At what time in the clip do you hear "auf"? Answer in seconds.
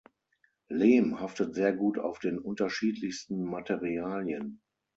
1.99-2.17